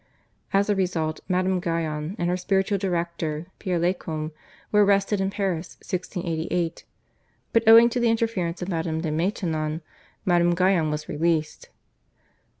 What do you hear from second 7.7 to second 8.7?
to the interference of